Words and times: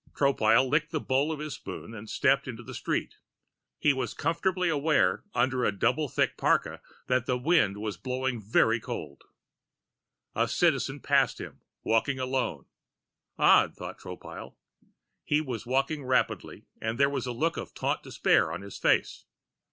Tropile 0.13 0.67
licked 0.67 0.89
the 0.89 0.99
bowl 0.99 1.31
of 1.31 1.37
his 1.37 1.53
spoon 1.53 1.93
and 1.93 2.09
stepped 2.09 2.47
into 2.47 2.63
the 2.63 2.73
street. 2.73 3.19
He 3.77 3.93
was 3.93 4.15
comfortably 4.15 4.67
aware 4.67 5.23
under 5.35 5.63
a 5.63 5.71
double 5.71 6.09
thick 6.09 6.37
parka 6.37 6.81
that 7.05 7.27
the 7.27 7.37
wind 7.37 7.77
was 7.77 7.97
blowing 7.97 8.41
very 8.41 8.79
cold. 8.79 9.25
A 10.33 10.47
Citizen 10.47 11.01
passed 11.01 11.39
him, 11.39 11.61
walking 11.83 12.17
alone: 12.17 12.65
odd, 13.37 13.75
thought 13.75 13.99
Tropile. 13.99 14.55
He 15.23 15.39
was 15.39 15.67
walking 15.67 16.03
rapidly 16.03 16.65
and 16.81 16.97
there 16.99 17.07
was 17.07 17.27
a 17.27 17.31
look 17.31 17.55
of 17.55 17.75
taut 17.75 18.01
despair 18.01 18.51
on 18.51 18.63
his 18.63 18.79
face. 18.79 19.25